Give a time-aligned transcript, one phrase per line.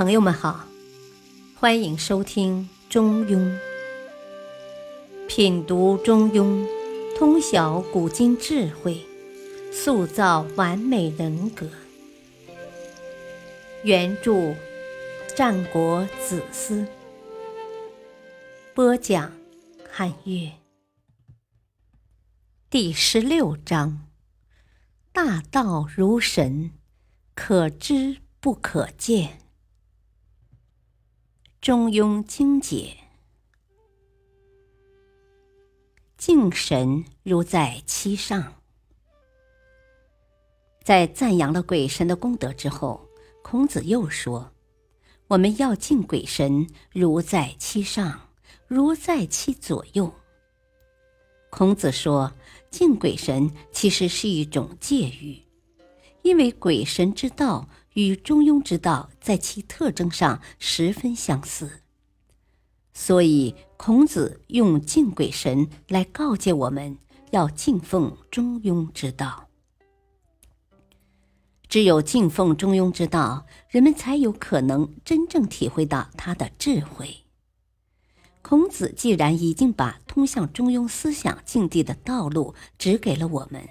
[0.00, 0.64] 朋友们好，
[1.56, 3.36] 欢迎收听《中庸》，
[5.28, 6.66] 品读《中庸》，
[7.18, 9.06] 通晓古今智慧，
[9.70, 11.68] 塑造完美人格。
[13.84, 14.56] 原著：
[15.36, 16.86] 战国子思，
[18.72, 19.30] 播讲：
[19.92, 20.50] 汉乐。
[22.70, 24.08] 第十六章：
[25.12, 26.70] 大道如神，
[27.34, 29.36] 可知不可见。
[31.60, 32.96] 中庸精解，
[36.16, 38.54] 敬神如在其上。
[40.82, 43.06] 在赞扬了鬼神的功德之后，
[43.42, 44.50] 孔子又说
[45.28, 48.30] ：“我们要敬鬼神，如在其上，
[48.66, 50.10] 如在其左右。”
[51.52, 52.32] 孔子说，
[52.70, 55.38] 敬鬼神其实是一种戒欲，
[56.22, 57.68] 因为鬼神之道。
[57.94, 61.80] 与中庸之道在其特征上十分相似，
[62.92, 66.98] 所以孔子用敬鬼神来告诫我们
[67.30, 69.48] 要敬奉中庸之道。
[71.68, 77.18] 只有敬奉中庸之道，人们才有可能真正体会到他的智慧。
[78.42, 83.68] 孔子既然已经把通向中庸思想境地的道路指给了我们，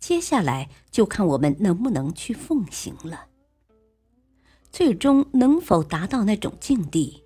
[0.00, 3.26] 接下来就看我们能不能去奉行了。
[4.70, 7.22] 最终能否达到那种境地，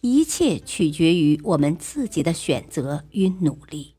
[0.00, 3.94] 一切取决于我们自己的选择与努力，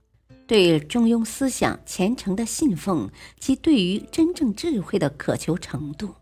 [0.47, 6.15] 对中庸思想虔诚的信奉及对于真正智慧的渴求程度。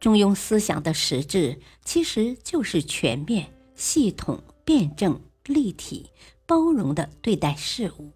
[0.00, 6.10] 中庸思想的实质其实就是全面、系统、辩证、立体、
[6.46, 8.12] 包容的对待事物，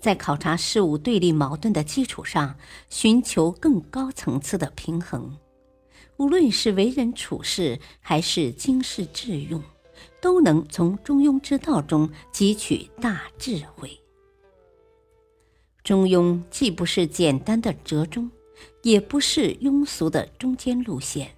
[0.00, 2.56] 在考察事物对立矛盾的基础上，
[2.88, 5.36] 寻求更高层次的平衡。
[6.16, 9.62] 无论是为人处事，还是经世致用，
[10.20, 13.90] 都能从中庸之道中汲取大智慧。
[15.82, 18.30] 中庸既不是简单的折中，
[18.82, 21.34] 也不是庸俗的中间路线。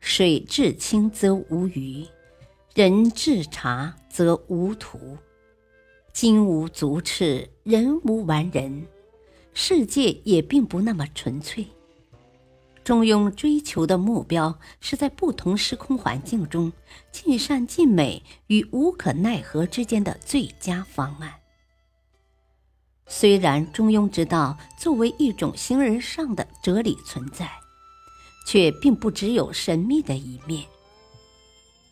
[0.00, 2.04] 水至清则无鱼，
[2.74, 5.16] 人至察则无徒。
[6.12, 8.86] 金无足赤，人无完人，
[9.52, 11.66] 世界也并不那么纯粹。
[12.86, 16.72] 中庸追求的目标是在不同时空环境中，
[17.10, 21.34] 尽善尽美与无可奈何之间的最佳方案。
[23.08, 27.50] 虽然中庸之道作为一种形而上的哲理存在，
[28.46, 30.64] 却并不只有神秘的一面。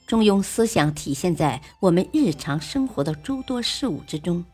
[0.07, 4.45] 中庸思想体现在我们日常生活的诸多事物之中，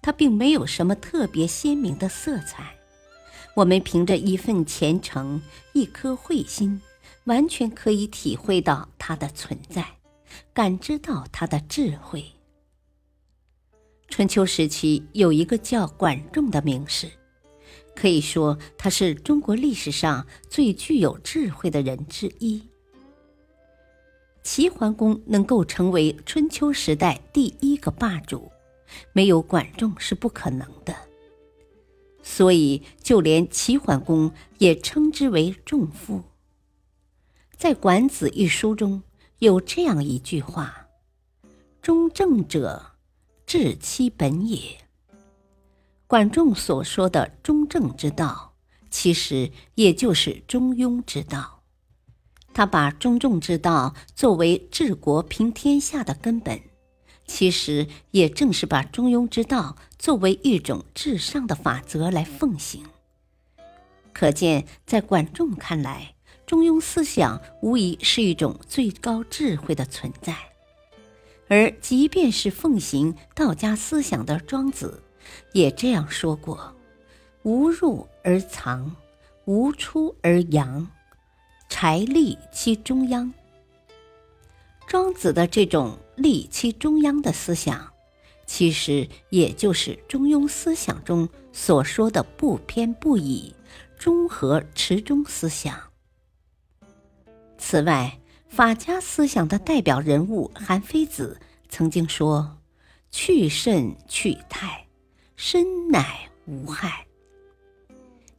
[0.00, 2.74] 它并没有什么特别鲜明的色彩。
[3.54, 5.40] 我们凭着一份虔诚、
[5.72, 6.80] 一颗慧心，
[7.24, 9.86] 完全可以体会到它的存在，
[10.52, 12.24] 感知到它的智慧。
[14.08, 17.08] 春秋时期有一个叫管仲的名士，
[17.94, 22.62] 可以说他是中国历史上最具有智慧的人之一。
[24.42, 28.50] 齐桓公能够成为春秋时代第一个霸主，
[29.12, 30.94] 没有管仲是不可能的。
[32.26, 36.22] 所以，就连齐桓公也称之为仲父。
[37.54, 39.02] 在《管子》一书中
[39.40, 40.88] 有这样一句话
[41.82, 42.92] ：“中正者，
[43.46, 44.58] 治其本也。”
[46.08, 48.54] 管仲所说的中正之道，
[48.90, 51.62] 其实也就是中庸之道。
[52.54, 56.58] 他把中正之道作为治国平天下的根本。
[57.26, 62.84] 其实也正是把中庸之道作为一种至上的法则来奉行。
[64.12, 66.14] 可见，在管仲看来，
[66.46, 70.36] 中庸思想无疑是一种最高智慧的存在。
[71.48, 75.02] 而即便是奉行道家思想的庄子，
[75.52, 76.74] 也这样说过
[77.42, 78.94] ：“无入而藏，
[79.46, 80.88] 无出而扬，
[81.68, 83.32] 柴立其中央。”
[84.86, 85.98] 庄子的这种。
[86.16, 87.92] 立其中央的思想，
[88.46, 93.54] 其实也就是中庸思想中所说的不偏不倚、
[93.98, 95.78] 中和持中思想。
[97.58, 98.18] 此外，
[98.48, 102.58] 法家思想的代表人物韩非子曾经说
[103.10, 104.86] ：“去甚去泰，
[105.36, 107.06] 身乃无害。”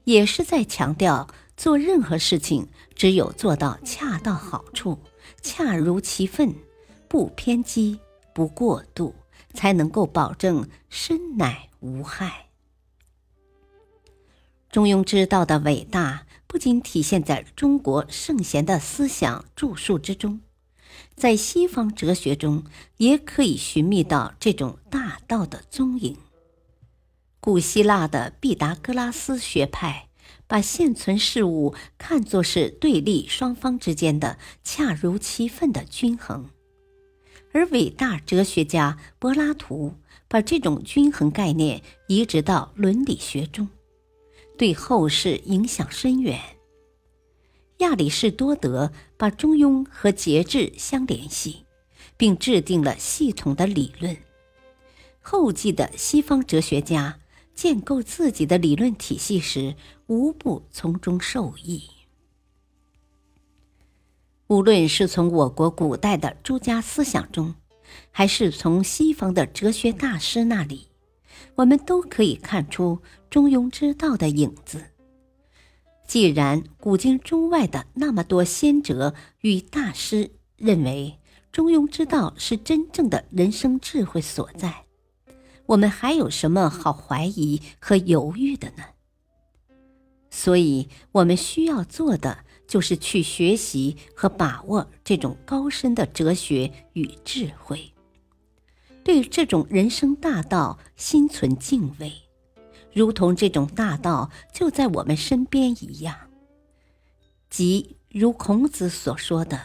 [0.06, 1.28] 也是在强调
[1.58, 5.00] 做任何事情，只有做到恰到好处、
[5.42, 6.54] 恰如其分。
[7.16, 8.02] 不偏激，
[8.34, 9.16] 不过度，
[9.54, 12.48] 才能够保证身乃无害。
[14.70, 20.42] 中庸之道的伟大，不仅体现在中国圣贤的思想著述之中，
[21.16, 22.66] 在西方哲学中
[22.98, 26.18] 也可以寻觅到这种大道的踪影。
[27.40, 30.10] 古希腊的毕达哥拉斯学派
[30.48, 36.50] 把现存事物看作是对立双方之间的恰如其分的均衡，
[37.56, 39.96] 而伟大哲学家柏拉图
[40.28, 43.70] 把这种均衡概念移植到伦理学中，
[44.58, 46.38] 对后世影响深远。
[47.78, 51.64] 亚里士多德把中庸和节制相联系，
[52.18, 54.18] 并制定了系统的理论。
[55.22, 57.22] 后继的西方哲学家。
[57.54, 59.78] 建构自己的理论体系时，
[60.08, 61.84] 无不从中受益。
[64.48, 67.56] 无论是从我国古代的诸家思想中，
[68.12, 70.90] 还是从西方的哲学大师那里，
[71.56, 73.00] 我们都可以看出
[73.30, 74.84] 中庸之道的影子。
[76.08, 81.20] 既然古今中外的那么多先哲与大师认为
[81.52, 84.86] 中庸之道是真正的人生智慧所在，
[85.66, 88.84] 我们还有什么好怀疑和犹豫的呢？
[90.30, 97.94] 所以，我们需要做的就是去学习和把握这种高深的哲学与智慧，
[99.04, 102.12] 对这种人生大道心存敬畏，
[102.92, 106.16] 如同这种大道就在我们身边一样。
[107.50, 109.60] 即如孔子所说的，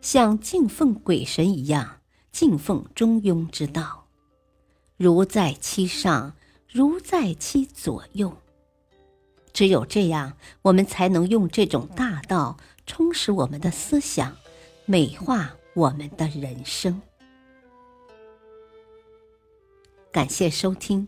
[0.00, 2.00] 像敬奉鬼神一样
[2.32, 4.08] 敬奉中庸之道。
[4.96, 6.34] 如在其上，
[6.68, 8.36] 如在其左右。
[9.54, 14.36] 只有这样，我们才能用这种大道充实我们的思想，
[14.84, 17.00] 美化我们的人生。
[20.10, 21.06] 感谢收听，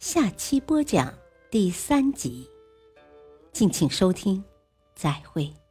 [0.00, 1.14] 下期播讲
[1.50, 2.50] 第三集。
[3.52, 4.44] 敬请收听，
[4.96, 5.63] 再会。